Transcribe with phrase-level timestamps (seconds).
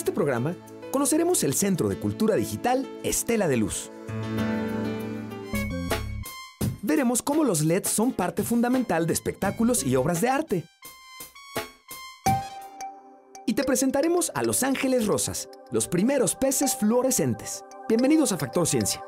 [0.00, 0.56] este programa
[0.92, 3.90] conoceremos el Centro de Cultura Digital Estela de Luz.
[6.80, 10.64] Veremos cómo los LEDs son parte fundamental de espectáculos y obras de arte.
[13.46, 17.62] Y te presentaremos a Los Ángeles Rosas, los primeros peces fluorescentes.
[17.86, 19.04] Bienvenidos a Factor Ciencia.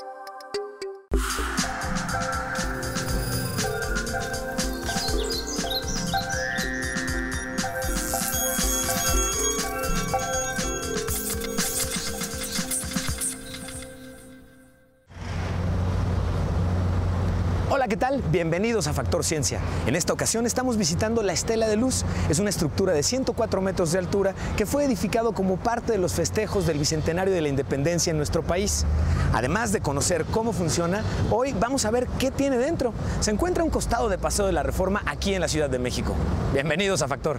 [18.32, 19.60] Bienvenidos a Factor Ciencia.
[19.86, 22.02] En esta ocasión estamos visitando la Estela de Luz.
[22.30, 26.14] Es una estructura de 104 metros de altura que fue edificado como parte de los
[26.14, 28.86] festejos del Bicentenario de la Independencia en nuestro país.
[29.34, 32.94] Además de conocer cómo funciona, hoy vamos a ver qué tiene dentro.
[33.20, 36.14] Se encuentra un costado de Paseo de la Reforma aquí en la Ciudad de México.
[36.54, 37.38] Bienvenidos a Factor.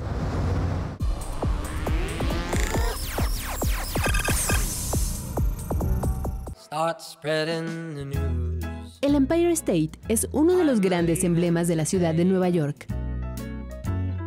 [9.03, 12.85] El Empire State es uno de los grandes emblemas de la ciudad de Nueva York.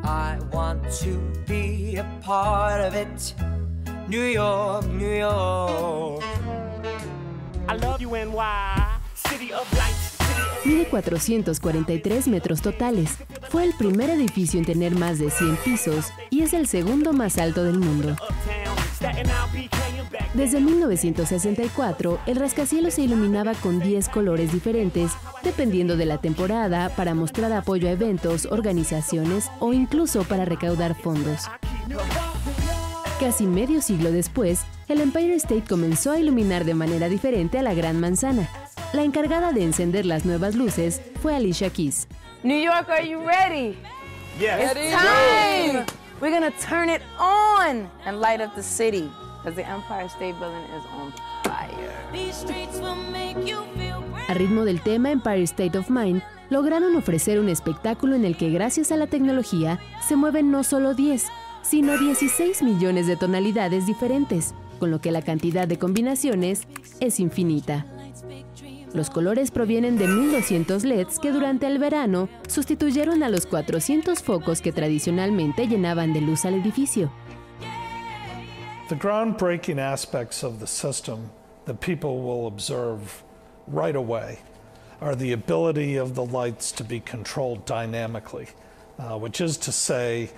[0.04, 1.18] I want to
[1.48, 3.34] be a part of it.
[4.06, 6.22] New York, New York.
[7.70, 9.00] I love you, NY.
[9.14, 10.18] City of lights.
[10.22, 13.16] City of Mide 443 metros totales.
[13.48, 17.38] Fue el primer edificio en tener más de 100 pisos y es el segundo más
[17.38, 18.14] alto del mundo.
[20.36, 25.12] Desde 1964, el rascacielos se iluminaba con 10 colores diferentes,
[25.42, 31.44] dependiendo de la temporada, para mostrar apoyo a eventos, organizaciones o incluso para recaudar fondos.
[33.18, 37.72] Casi medio siglo después, el Empire State comenzó a iluminar de manera diferente a la
[37.72, 38.46] Gran Manzana.
[38.92, 42.08] La encargada de encender las nuevas luces fue Alicia Keys.
[42.42, 43.78] New York, are you ready?
[44.38, 44.76] Yes.
[44.76, 45.86] It's time!
[46.20, 49.10] We're gonna turn it on and light up the city
[49.46, 51.12] because the Empire State Building is on
[51.44, 51.96] fire.
[54.28, 58.50] A ritmo del tema Empire State of Mind, lograron ofrecer un espectáculo en el que
[58.50, 61.26] gracias a la tecnología se mueven no solo 10,
[61.62, 66.66] sino 16 millones de tonalidades diferentes, con lo que la cantidad de combinaciones
[67.00, 67.86] es infinita.
[68.94, 74.60] Los colores provienen de 1200 LEDs que durante el verano sustituyeron a los 400 focos
[74.60, 77.12] que tradicionalmente llenaban de luz al edificio.
[78.88, 81.30] The groundbreaking aspects of the system
[81.64, 83.24] that people will observe
[83.66, 84.38] right away
[85.00, 88.46] are the ability of the lights to be controlled dynamically,
[89.00, 90.30] uh, which is to say,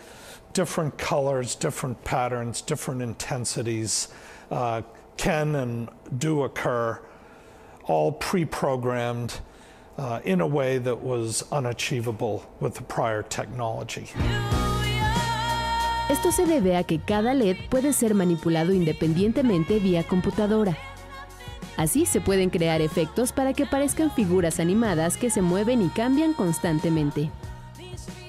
[0.54, 4.08] different colors, different patterns, different intensities
[4.50, 4.80] uh,
[5.18, 6.98] can and do occur,
[7.84, 9.40] all pre programmed
[9.98, 14.08] uh, in a way that was unachievable with the prior technology.
[16.08, 20.76] Esto se debe a que cada LED puede ser manipulado independientemente vía computadora.
[21.76, 26.32] Así se pueden crear efectos para que parezcan figuras animadas que se mueven y cambian
[26.32, 27.30] constantemente.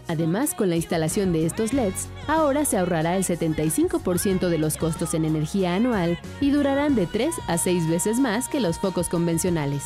[0.09, 5.13] Además, con la instalación de estos LEDs, ahora se ahorrará el 75% de los costos
[5.13, 9.83] en energía anual y durarán de 3 a 6 veces más que los focos convencionales.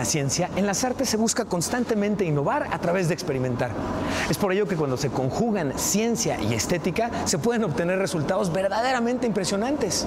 [0.00, 3.70] La ciencia, en las artes se busca constantemente innovar a través de experimentar.
[4.30, 9.26] Es por ello que cuando se conjugan ciencia y estética, se pueden obtener resultados verdaderamente
[9.26, 10.06] impresionantes.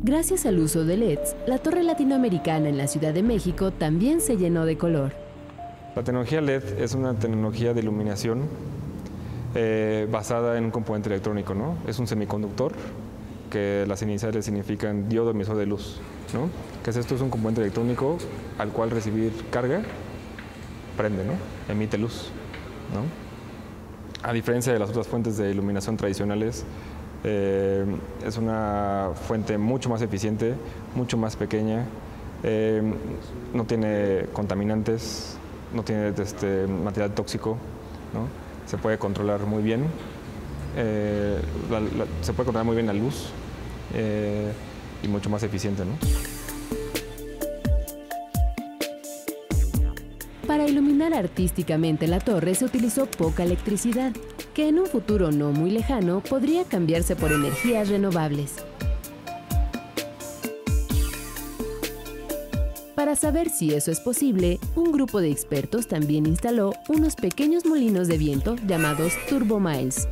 [0.00, 4.36] Gracias al uso de LEDs, la torre latinoamericana en la Ciudad de México también se
[4.36, 5.12] llenó de color.
[5.94, 8.48] La tecnología LED es una tecnología de iluminación
[9.54, 11.76] eh, basada en un componente electrónico, ¿no?
[11.86, 12.72] Es un semiconductor
[13.48, 16.00] que las iniciales significan diodo emisor de luz,
[16.32, 16.48] ¿no?
[16.82, 17.14] ¿Qué es esto?
[17.14, 18.18] Es un componente electrónico
[18.58, 19.82] al cual recibir carga
[20.96, 21.32] prende, ¿no?
[21.72, 22.30] Emite luz,
[22.92, 23.02] ¿no?
[24.28, 26.64] A diferencia de las otras fuentes de iluminación tradicionales,
[27.24, 27.84] eh,
[28.24, 30.54] es una fuente mucho más eficiente,
[30.94, 31.84] mucho más pequeña,
[32.42, 32.82] eh,
[33.52, 35.36] no tiene contaminantes,
[35.74, 37.58] no tiene este, material tóxico,
[38.12, 38.28] ¿no?
[38.68, 39.86] se puede controlar muy bien,
[40.80, 41.40] eh,
[42.22, 43.26] se puede controlar muy bien la luz
[43.94, 44.52] eh,
[45.02, 45.84] y mucho más eficiente.
[45.84, 45.92] ¿no?
[50.46, 54.12] Para iluminar artísticamente la torre se utilizó poca electricidad,
[54.54, 58.54] que en un futuro no muy lejano podría cambiarse por energías renovables.
[62.94, 68.08] Para saber si eso es posible, un grupo de expertos también instaló unos pequeños molinos
[68.08, 70.08] de viento llamados turbomiles.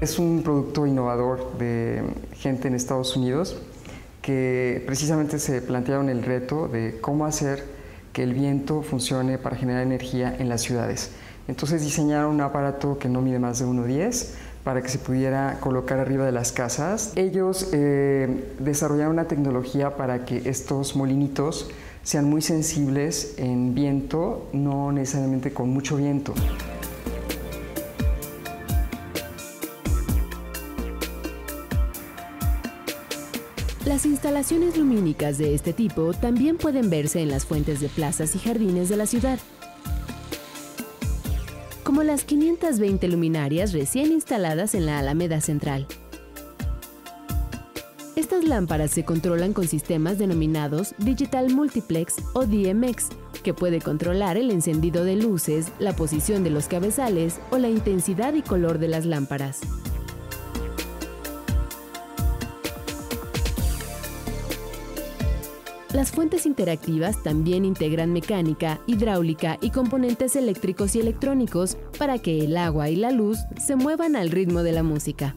[0.00, 2.02] Es un producto innovador de
[2.32, 3.60] gente en Estados Unidos
[4.22, 7.64] que precisamente se plantearon el reto de cómo hacer
[8.14, 11.10] que el viento funcione para generar energía en las ciudades.
[11.48, 14.28] Entonces diseñaron un aparato que no mide más de 1,10
[14.64, 17.12] para que se pudiera colocar arriba de las casas.
[17.16, 21.70] Ellos eh, desarrollaron una tecnología para que estos molinitos
[22.02, 26.32] sean muy sensibles en viento, no necesariamente con mucho viento.
[33.90, 38.38] Las instalaciones lumínicas de este tipo también pueden verse en las fuentes de plazas y
[38.38, 39.40] jardines de la ciudad,
[41.82, 45.88] como las 520 luminarias recién instaladas en la Alameda Central.
[48.14, 53.08] Estas lámparas se controlan con sistemas denominados Digital Multiplex o DMX,
[53.42, 58.34] que puede controlar el encendido de luces, la posición de los cabezales o la intensidad
[58.34, 59.62] y color de las lámparas.
[65.92, 72.56] Las fuentes interactivas también integran mecánica, hidráulica y componentes eléctricos y electrónicos para que el
[72.56, 75.34] agua y la luz se muevan al ritmo de la música.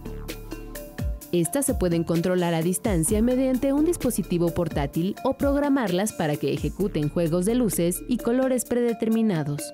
[1.31, 7.09] Estas se pueden controlar a distancia mediante un dispositivo portátil o programarlas para que ejecuten
[7.09, 9.73] juegos de luces y colores predeterminados.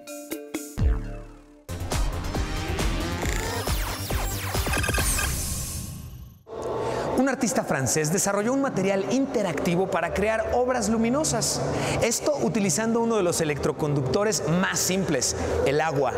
[7.20, 11.62] Un artista francés desarrolló un material interactivo para crear obras luminosas.
[12.02, 15.36] Esto utilizando uno de los electroconductores más simples,
[15.68, 16.14] el agua.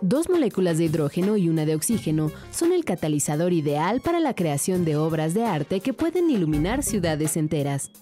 [0.00, 4.84] Dos moléculas de hidrógeno y una de oxígeno son el catalizador ideal para la creación
[4.84, 7.92] de obras de arte que pueden iluminar ciudades enteras.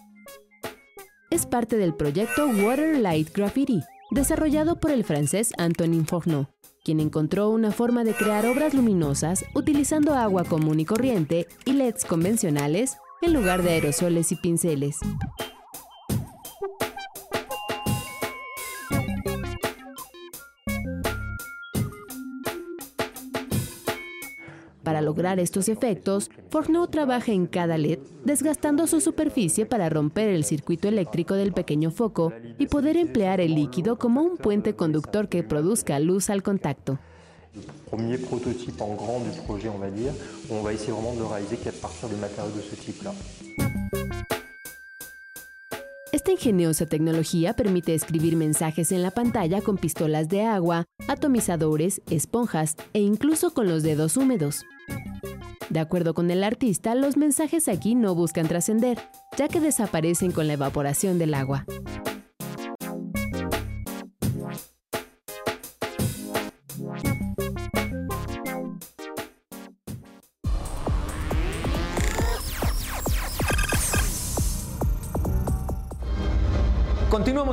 [1.30, 3.82] Es parte del proyecto Water Light Graffiti,
[4.12, 6.46] desarrollado por el francés Antonin Fourneau,
[6.86, 12.04] quien encontró una forma de crear obras luminosas utilizando agua común y corriente y LEDs
[12.04, 15.00] convencionales en lugar de aerosoles y pinceles.
[24.96, 30.42] Para lograr estos efectos, Fourneau trabaja en cada LED, desgastando su superficie para romper el
[30.42, 35.42] circuito eléctrico del pequeño foco y poder emplear el líquido como un puente conductor que
[35.42, 36.98] produzca luz al contacto.
[37.90, 40.12] premier prototype en grand du projet, on va dire,
[40.48, 43.12] où on va essayer vraiment de le réaliser qu'à partir de matériaux de ce type-là.
[46.12, 52.76] Esta ingeniosa tecnología permite escribir mensajes en la pantalla con pistolas de agua, atomizadores, esponjas
[52.94, 54.64] e incluso con los dedos húmedos.
[55.68, 58.98] De acuerdo con el artista, los mensajes aquí no buscan trascender,
[59.36, 61.66] ya que desaparecen con la evaporación del agua.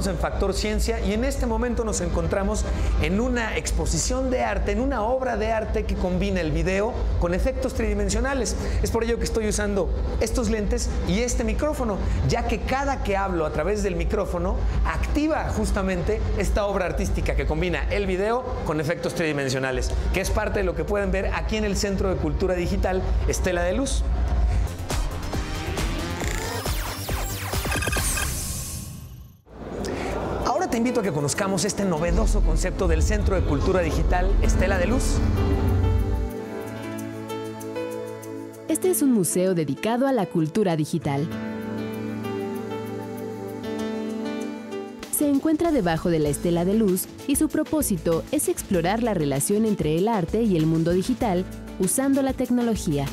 [0.05, 2.65] En Factor Ciencia y en este momento nos encontramos
[3.01, 7.33] en una exposición de arte, en una obra de arte que combina el video con
[7.33, 8.55] efectos tridimensionales.
[8.81, 9.89] Es por ello que estoy usando
[10.19, 11.97] estos lentes y este micrófono,
[12.27, 17.45] ya que cada que hablo a través del micrófono activa justamente esta obra artística que
[17.45, 21.55] combina el video con efectos tridimensionales, que es parte de lo que pueden ver aquí
[21.55, 24.03] en el Centro de Cultura Digital Estela de Luz.
[30.83, 35.15] Invito a que conozcamos este novedoso concepto del Centro de Cultura Digital Estela de Luz.
[38.67, 41.25] Este es un museo dedicado a la cultura digital.
[45.11, 49.65] Se encuentra debajo de la estela de luz y su propósito es explorar la relación
[49.65, 51.45] entre el arte y el mundo digital
[51.79, 53.05] usando la tecnología.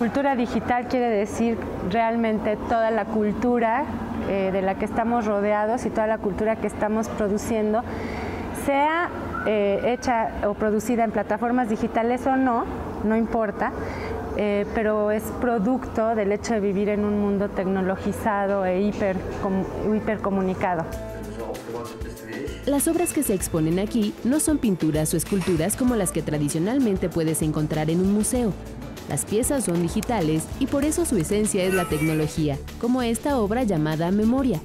[0.00, 1.56] Cultura digital quiere decir
[1.90, 6.68] realmente toda la cultura eh, de la que estamos rodeados y toda la cultura que
[6.68, 7.82] estamos produciendo,
[8.64, 9.10] sea
[9.44, 12.64] eh, hecha o producida en plataformas digitales o no,
[13.02, 13.72] no importa,
[14.36, 19.16] eh, pero es producto del hecho de vivir en un mundo tecnologizado e hiper,
[19.92, 20.84] hipercomunicado.
[22.66, 27.08] Las obras que se exponen aquí no son pinturas o esculturas como las que tradicionalmente
[27.08, 28.52] puedes encontrar en un museo.
[29.08, 33.64] Las piezas son digitales y por eso su esencia es la tecnología, como esta obra
[33.64, 34.60] llamada Memoria.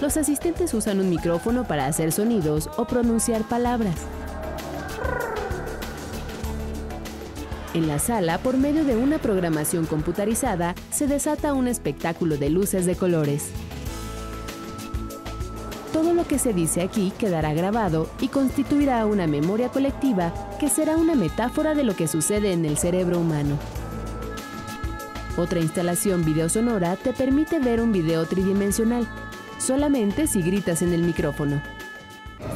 [0.00, 3.96] Los asistentes usan un micrófono para hacer sonidos o pronunciar palabras.
[7.74, 12.86] En la sala, por medio de una programación computarizada, se desata un espectáculo de luces
[12.86, 13.50] de colores.
[16.04, 20.98] Todo lo que se dice aquí quedará grabado y constituirá una memoria colectiva que será
[20.98, 23.56] una metáfora de lo que sucede en el cerebro humano.
[25.38, 29.08] Otra instalación videosonora te permite ver un video tridimensional,
[29.56, 31.62] solamente si gritas en el micrófono.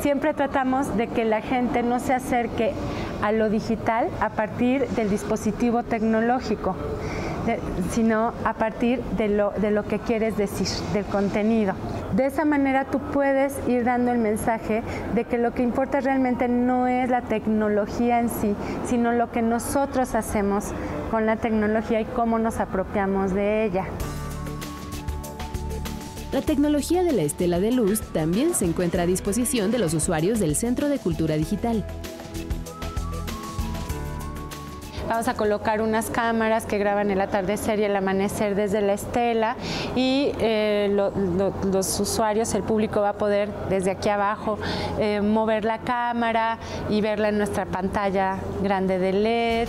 [0.03, 2.75] Siempre tratamos de que la gente no se acerque
[3.23, 6.77] a lo digital a partir del dispositivo tecnológico,
[7.93, 11.73] sino a partir de lo, de lo que quieres decir, del contenido.
[12.15, 14.83] De esa manera tú puedes ir dando el mensaje
[15.15, 18.55] de que lo que importa realmente no es la tecnología en sí,
[18.87, 20.65] sino lo que nosotros hacemos
[21.11, 23.85] con la tecnología y cómo nos apropiamos de ella.
[26.33, 30.39] La tecnología de la estela de luz también se encuentra a disposición de los usuarios
[30.39, 31.87] del Centro de Cultura Digital.
[35.09, 39.57] Vamos a colocar unas cámaras que graban el atardecer y el amanecer desde la estela
[39.97, 44.59] y eh, lo- lo- los usuarios, el público va a poder desde aquí abajo
[44.99, 46.59] eh, mover la cámara
[46.91, 49.69] y verla en nuestra pantalla grande de LED.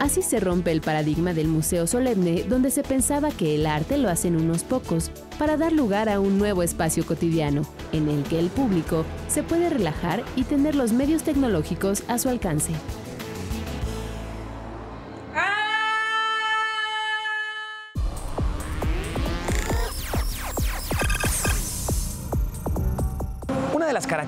[0.00, 4.08] Así se rompe el paradigma del museo solemne donde se pensaba que el arte lo
[4.08, 7.62] hacen unos pocos, para dar lugar a un nuevo espacio cotidiano,
[7.92, 12.28] en el que el público se puede relajar y tener los medios tecnológicos a su
[12.28, 12.72] alcance.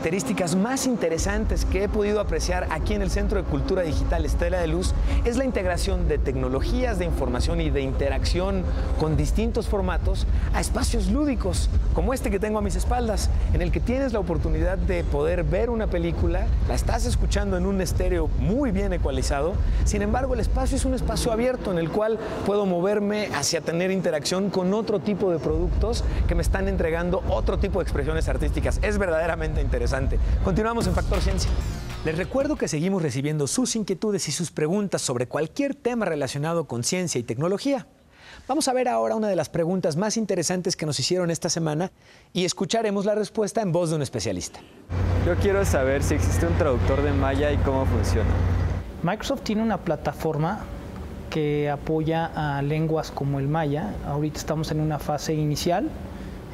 [0.07, 4.61] Características más interesantes que he podido apreciar aquí en el Centro de Cultura Digital Estela
[4.61, 4.95] de Luz
[5.25, 8.63] es la integración de tecnologías de información y de interacción
[9.01, 13.73] con distintos formatos a espacios lúdicos, como este que tengo a mis espaldas, en el
[13.73, 18.29] que tienes la oportunidad de poder ver una película, la estás escuchando en un estéreo
[18.39, 22.65] muy bien ecualizado, sin embargo el espacio es un espacio abierto en el cual puedo
[22.65, 27.81] moverme hacia tener interacción con otro tipo de productos que me están entregando otro tipo
[27.81, 28.79] de expresiones artísticas.
[28.83, 29.96] Es verdaderamente interesante.
[30.45, 31.51] Continuamos en Factor Ciencia.
[32.05, 36.85] Les recuerdo que seguimos recibiendo sus inquietudes y sus preguntas sobre cualquier tema relacionado con
[36.85, 37.87] ciencia y tecnología.
[38.47, 41.93] Vamos a ver ahora una de las preguntas más interesantes que nos hicieron esta semana
[42.35, 44.61] y escucharemos la respuesta en voz de un especialista.
[45.25, 48.29] Yo quiero saber si existe un traductor de Maya y cómo funciona.
[49.03, 50.61] Microsoft tiene una plataforma
[51.31, 53.95] que apoya a lenguas como el maya.
[54.07, 55.89] Ahorita estamos en una fase inicial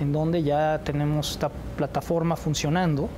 [0.01, 3.09] en donde ya tenemos esta plataforma funcionando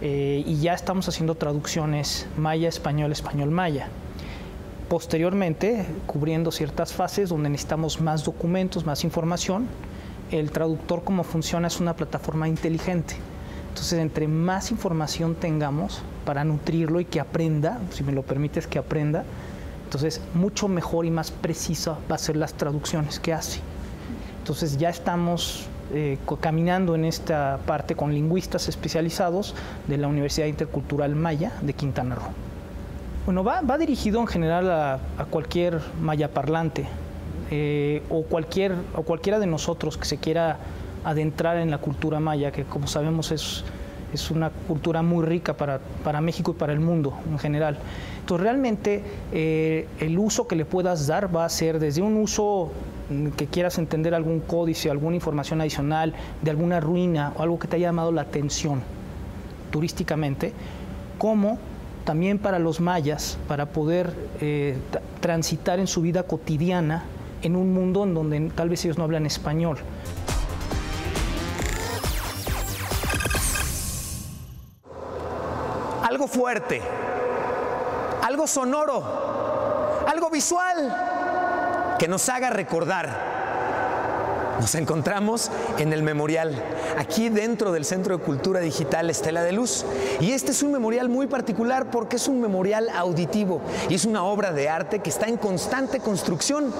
[0.00, 3.88] eh, y ya estamos haciendo traducciones maya, español, español, maya.
[4.88, 9.66] Posteriormente, cubriendo ciertas fases donde necesitamos más documentos, más información,
[10.30, 13.14] el traductor como funciona es una plataforma inteligente.
[13.68, 18.78] Entonces, entre más información tengamos para nutrirlo y que aprenda, si me lo permites que
[18.78, 19.24] aprenda,
[19.84, 23.60] entonces mucho mejor y más precisa va a ser las traducciones que hace.
[24.38, 29.54] Entonces ya estamos eh, caminando en esta parte con lingüistas especializados
[29.86, 32.32] de la Universidad Intercultural Maya de Quintana Roo.
[33.26, 34.98] Bueno, va, dirigido en general a,
[35.30, 36.86] cualquier maya parlante
[37.50, 40.58] eh, o, cualquier, o cualquiera de nosotros que se quiera
[41.04, 43.64] adentrar en la cultura maya, que como sabemos es,
[44.12, 47.78] es una cultura muy rica para, para México y para el mundo en general.
[48.20, 52.72] Entonces realmente eh, el uso que le puedas dar va a ser desde un uso
[53.36, 57.76] que quieras entender algún códice, alguna información adicional de alguna ruina o algo que te
[57.76, 58.82] haya llamado la atención
[59.70, 60.52] turísticamente,
[61.18, 61.58] como
[62.04, 67.04] también para los mayas, para poder eh, tra- transitar en su vida cotidiana
[67.42, 69.78] en un mundo en donde tal vez ellos no hablan español.
[76.02, 76.80] Algo fuerte,
[78.22, 79.02] algo sonoro,
[80.06, 80.94] algo visual
[81.98, 83.34] que nos haga recordar.
[84.60, 86.54] Nos encontramos en el memorial,
[86.96, 89.84] aquí dentro del Centro de Cultura Digital Estela de Luz.
[90.20, 94.24] Y este es un memorial muy particular porque es un memorial auditivo y es una
[94.24, 96.72] obra de arte que está en constante construcción.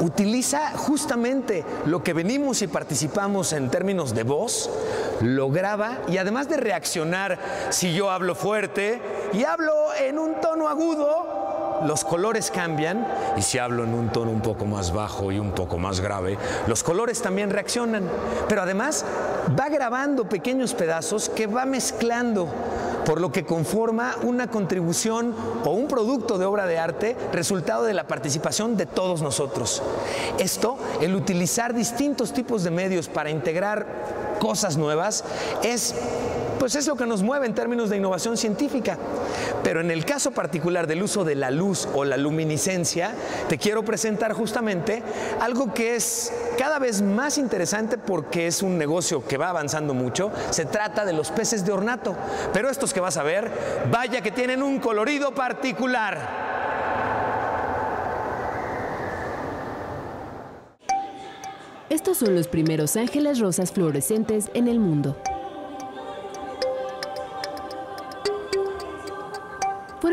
[0.00, 4.70] Utiliza justamente lo que venimos y participamos en términos de voz,
[5.20, 7.38] lo graba y además de reaccionar
[7.70, 9.00] si yo hablo fuerte
[9.32, 11.31] y hablo en un tono agudo,
[11.86, 15.52] los colores cambian y si hablo en un tono un poco más bajo y un
[15.52, 18.08] poco más grave, los colores también reaccionan.
[18.48, 19.04] Pero además
[19.58, 22.48] va grabando pequeños pedazos que va mezclando,
[23.04, 25.34] por lo que conforma una contribución
[25.64, 29.82] o un producto de obra de arte resultado de la participación de todos nosotros.
[30.38, 33.86] Esto, el utilizar distintos tipos de medios para integrar
[34.38, 35.24] cosas nuevas,
[35.62, 35.94] es
[36.62, 38.96] pues es lo que nos mueve en términos de innovación científica.
[39.64, 43.16] Pero en el caso particular del uso de la luz o la luminiscencia,
[43.48, 45.02] te quiero presentar justamente
[45.40, 50.30] algo que es cada vez más interesante porque es un negocio que va avanzando mucho.
[50.50, 52.14] Se trata de los peces de ornato.
[52.52, 53.50] Pero estos que vas a ver,
[53.90, 56.16] vaya que tienen un colorido particular.
[61.90, 65.16] Estos son los primeros ángeles rosas fluorescentes en el mundo.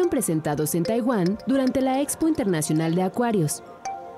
[0.10, 3.64] Presentados en Taiwán durante la Expo Internacional de Acuarios.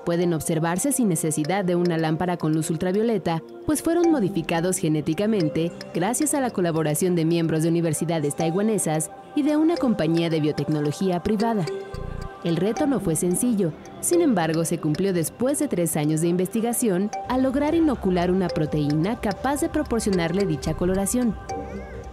[0.05, 6.33] Pueden observarse sin necesidad de una lámpara con luz ultravioleta, pues fueron modificados genéticamente gracias
[6.33, 11.65] a la colaboración de miembros de universidades taiwanesas y de una compañía de biotecnología privada.
[12.43, 17.11] El reto no fue sencillo, sin embargo se cumplió después de tres años de investigación
[17.29, 21.35] al lograr inocular una proteína capaz de proporcionarle dicha coloración.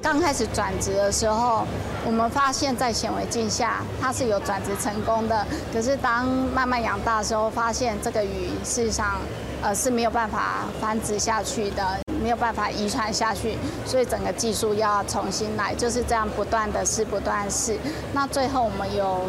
[0.00, 1.67] 刚开始转职的时候，
[2.07, 5.45] 我们发现，在显微镜下它是有转职成功的。
[5.73, 9.19] 可是当慢慢养大的时候，发现这个鱼事实上，
[9.61, 11.85] 呃是没有办法繁殖下去的，
[12.23, 17.76] 没有办法遗传下去，所以整个技术要重新来，就是这样不断的试，不断试。
[18.12, 19.23] 那最后我们有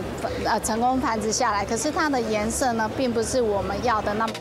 [0.46, 4.34] 呃成功繁殖下来，可是它的颜色呢，并不是我们要的那么。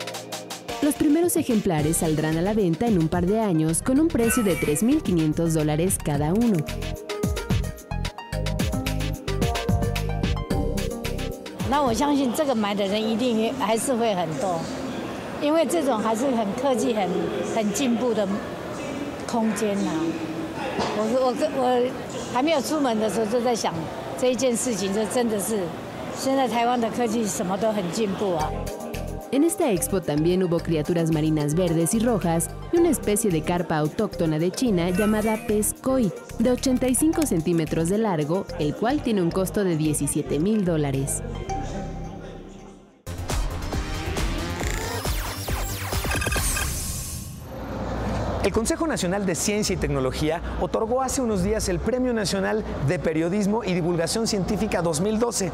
[0.80, 4.44] Los primeros ejemplares saldrán a la venta en un par de años con un precio
[4.44, 6.56] de 3.500 dólares cada uno.
[29.30, 33.76] En esta expo también hubo criaturas marinas verdes y rojas y una especie de carpa
[33.76, 39.30] autóctona de China llamada pez koi, de 85 centímetros de largo, el cual tiene un
[39.30, 41.22] costo de 17 mil dólares.
[48.48, 52.98] El Consejo Nacional de Ciencia y Tecnología otorgó hace unos días el Premio Nacional de
[52.98, 55.52] Periodismo y Divulgación Científica 2012.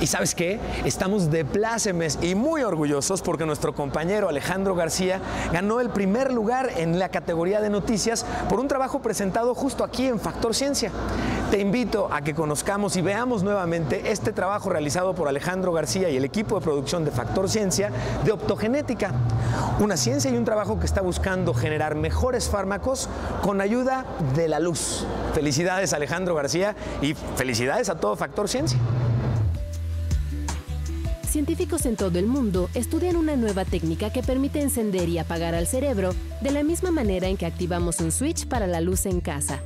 [0.00, 0.60] Y sabes qué?
[0.84, 5.20] Estamos de plácemes y muy orgullosos porque nuestro compañero Alejandro García
[5.52, 10.06] ganó el primer lugar en la categoría de noticias por un trabajo presentado justo aquí
[10.06, 10.92] en Factor Ciencia.
[11.50, 16.16] Te invito a que conozcamos y veamos nuevamente este trabajo realizado por Alejandro García y
[16.18, 17.90] el equipo de producción de Factor Ciencia
[18.22, 19.14] de optogenética.
[19.80, 23.08] Una ciencia y un trabajo que está buscando generar mejores fármacos
[23.40, 24.04] con ayuda
[24.36, 25.06] de la luz.
[25.32, 28.78] Felicidades Alejandro García y felicidades a todo Factor Ciencia.
[31.30, 35.66] Científicos en todo el mundo estudian una nueva técnica que permite encender y apagar al
[35.66, 39.60] cerebro de la misma manera en que activamos un switch para la luz en casa.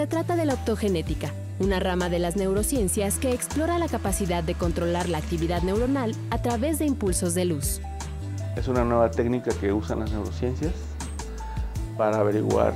[0.00, 4.54] Se trata de la optogenética, una rama de las neurociencias que explora la capacidad de
[4.54, 7.82] controlar la actividad neuronal a través de impulsos de luz.
[8.56, 10.72] Es una nueva técnica que usan las neurociencias
[11.98, 12.72] para averiguar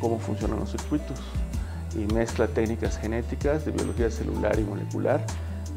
[0.00, 1.18] cómo funcionan los circuitos
[1.96, 5.26] y mezcla técnicas genéticas de biología celular y molecular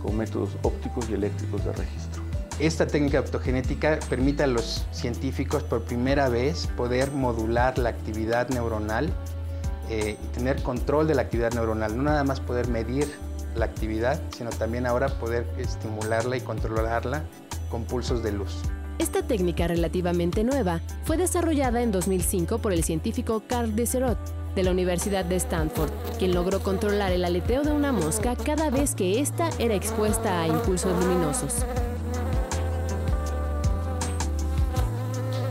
[0.03, 2.21] con métodos ópticos y eléctricos de registro.
[2.59, 9.11] Esta técnica optogenética permite a los científicos por primera vez poder modular la actividad neuronal
[9.91, 13.13] eh, y tener control de la actividad neuronal, no nada más poder medir
[13.55, 17.23] la actividad, sino también ahora poder estimularla y controlarla
[17.69, 18.61] con pulsos de luz.
[18.99, 24.17] Esta técnica relativamente nueva fue desarrollada en 2005 por el científico Carl Desserot
[24.55, 28.95] de la Universidad de Stanford, quien logró controlar el aleteo de una mosca cada vez
[28.95, 31.65] que ésta era expuesta a impulsos luminosos.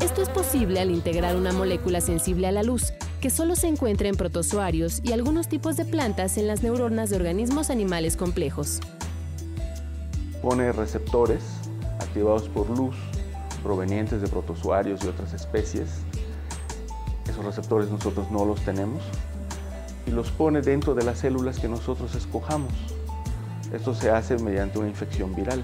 [0.00, 4.08] Esto es posible al integrar una molécula sensible a la luz, que solo se encuentra
[4.08, 8.80] en protozoarios y algunos tipos de plantas en las neuronas de organismos animales complejos.
[10.42, 11.42] Pone receptores
[12.00, 12.96] activados por luz
[13.62, 15.88] provenientes de protozoarios y otras especies.
[17.28, 19.02] Esos receptores nosotros no los tenemos
[20.06, 22.72] y los pone dentro de las células que nosotros escojamos.
[23.72, 25.62] Esto se hace mediante una infección viral.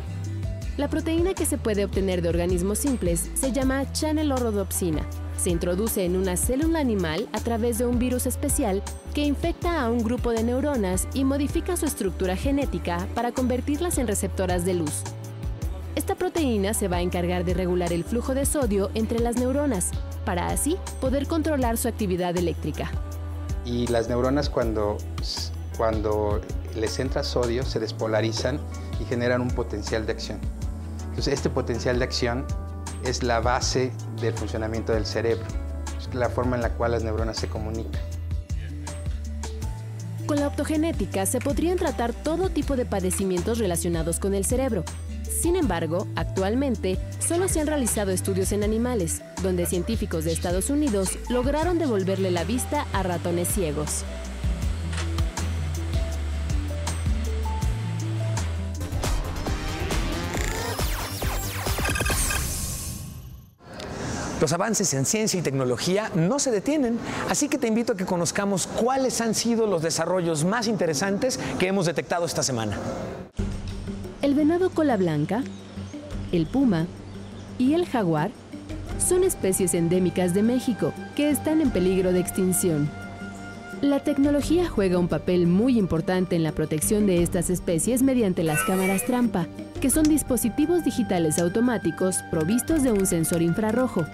[0.77, 5.01] La proteína que se puede obtener de organismos simples se llama chanelorodopsina.
[5.37, 8.83] Se introduce en una célula animal a través de un virus especial
[9.15, 14.07] que infecta a un grupo de neuronas y modifica su estructura genética para convertirlas en
[14.07, 15.03] receptoras de luz.
[15.95, 19.93] Esta proteína se va a encargar de regular el flujo de sodio entre las neuronas,
[20.25, 22.91] para así poder controlar su actividad eléctrica.
[23.65, 24.99] Y las neuronas cuando,
[25.77, 26.41] cuando
[26.75, 28.61] les entra sodio se despolarizan
[29.01, 30.39] y generan un potencial de acción.
[31.09, 32.45] Entonces este potencial de acción
[33.05, 35.47] es la base del funcionamiento del cerebro,
[36.13, 38.01] la forma en la cual las neuronas se comunican.
[40.27, 44.85] Con la optogenética se podrían tratar todo tipo de padecimientos relacionados con el cerebro.
[45.23, 51.19] Sin embargo, actualmente solo se han realizado estudios en animales, donde científicos de Estados Unidos
[51.29, 54.05] lograron devolverle la vista a ratones ciegos.
[64.41, 66.99] Los avances en ciencia y tecnología no se detienen,
[67.31, 71.69] así que te invito a que conozcamos cuáles han sido los desarrollos más interesantes que
[71.69, 72.77] hemos detectado esta semana.
[74.21, 75.43] El venado cola blanca,
[76.33, 76.87] el puma
[77.59, 78.31] y el jaguar
[78.99, 82.91] son especies endémicas de México que están en peligro de extinción.
[83.81, 88.63] La tecnología juega un papel muy importante en la protección de estas especies mediante las
[88.65, 89.47] cámaras trampa,
[89.81, 94.07] que son dispositivos digitales automáticos provistos de un sensor infrarrojo.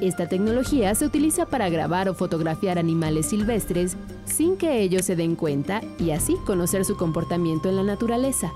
[0.00, 5.36] Esta tecnología se utiliza para grabar o fotografiar animales silvestres sin que ellos se den
[5.36, 8.52] cuenta y así conocer su comportamiento en la naturaleza.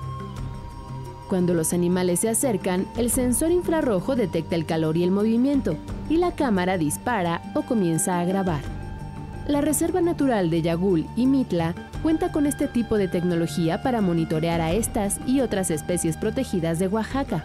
[1.30, 5.76] Cuando los animales se acercan, el sensor infrarrojo detecta el calor y el movimiento,
[6.08, 8.60] y la cámara dispara o comienza a grabar.
[9.46, 14.60] La Reserva Natural de Yagul y Mitla cuenta con este tipo de tecnología para monitorear
[14.60, 17.42] a estas y otras especies protegidas de Oaxaca.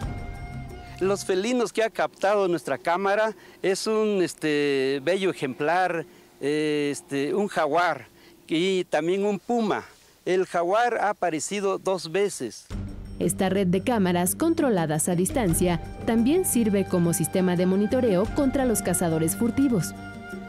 [1.00, 6.06] Los felinos que ha captado nuestra cámara es un este, bello ejemplar,
[6.40, 8.08] eh, este, un jaguar
[8.48, 9.84] y también un puma.
[10.24, 12.66] El jaguar ha aparecido dos veces.
[13.18, 18.80] Esta red de cámaras controladas a distancia también sirve como sistema de monitoreo contra los
[18.80, 19.94] cazadores furtivos.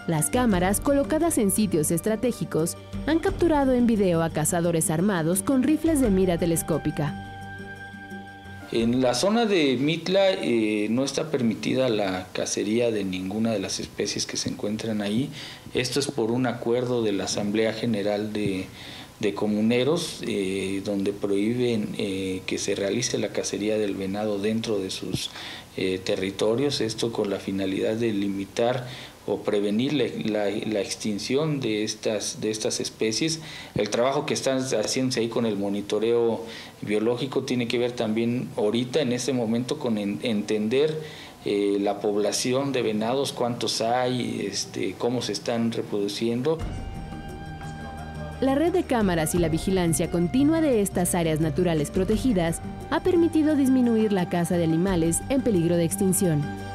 [0.07, 5.99] Las cámaras colocadas en sitios estratégicos han capturado en video a cazadores armados con rifles
[5.99, 7.36] de mira telescópica.
[8.71, 13.79] En la zona de Mitla eh, no está permitida la cacería de ninguna de las
[13.79, 15.29] especies que se encuentran ahí.
[15.73, 18.67] Esto es por un acuerdo de la Asamblea General de,
[19.35, 25.31] Comuneros, eh, donde prohíben eh, que se realice la cacería del venado dentro de sus
[26.03, 26.81] territorios.
[26.81, 28.87] Esto con la finalidad de limitar
[29.27, 30.47] o prevenir la,
[30.79, 33.41] extinción de estas, de estas especies.
[33.75, 36.43] El trabajo que están haciendo ahí con el monitoreo
[36.81, 40.97] biológico tiene que ver también ahorita, en este momento, con entender
[41.45, 46.57] eh, la población de venados, cuántos hay, este, cómo se están reproduciendo.
[48.39, 52.61] La red de cámaras y la vigilancia continua de estas áreas naturales protegidas
[52.91, 56.66] ha permitido disminuir la caza de animales en peligro de extinción.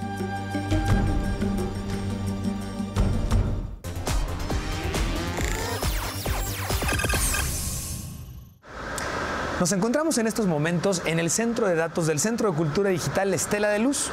[9.62, 13.32] Nos encontramos en estos momentos en el centro de datos del Centro de Cultura Digital
[13.32, 14.10] Estela de Luz.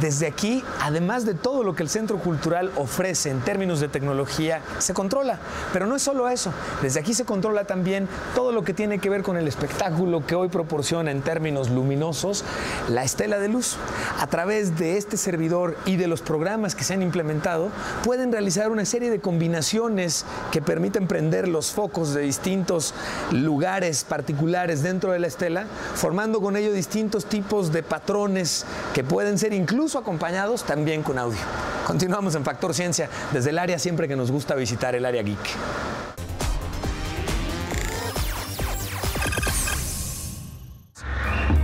[0.00, 4.60] Desde aquí, además de todo lo que el Centro Cultural ofrece en términos de tecnología,
[4.78, 5.38] se controla.
[5.72, 6.52] Pero no es solo eso.
[6.82, 10.34] Desde aquí se controla también todo lo que tiene que ver con el espectáculo que
[10.34, 12.44] hoy proporciona en términos luminosos
[12.88, 13.76] la Estela de Luz.
[14.18, 17.70] A través de este servidor y de los programas que se han implementado,
[18.02, 22.94] pueden realizar una serie de combinaciones que permiten prender los focos de distintos
[23.30, 29.38] lugares particulares dentro de la estela, formando con ello distintos tipos de patrones que pueden
[29.38, 31.38] ser incluso acompañados también con audio.
[31.86, 35.38] Continuamos en Factor Ciencia desde el área siempre que nos gusta visitar el área geek.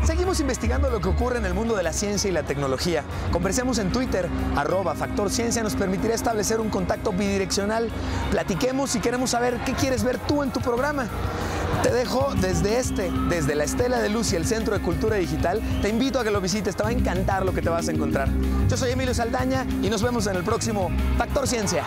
[0.04, 3.02] Seguimos investigando lo que ocurre en el mundo de la ciencia y la tecnología.
[3.32, 7.88] Conversemos en Twitter, arroba Factor Ciencia nos permitirá establecer un contacto bidireccional.
[8.30, 11.06] Platiquemos si queremos saber qué quieres ver tú en tu programa.
[11.82, 15.62] Te dejo desde este, desde la Estela de Luz y el Centro de Cultura Digital.
[15.80, 17.92] Te invito a que lo visites, te va a encantar lo que te vas a
[17.92, 18.28] encontrar.
[18.68, 21.82] Yo soy Emilio Saldaña y nos vemos en el próximo Factor Ciencia.